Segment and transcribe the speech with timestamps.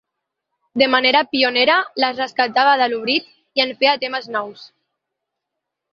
[0.81, 4.65] De manera pionera, les rescatava de l’oblit i en feia temes nous.